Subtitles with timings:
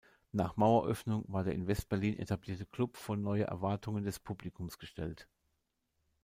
[0.31, 5.27] Nach Maueröffnung war der in West-Berlin etablierte Club vor neue Erwartungen des Publikums gestellt.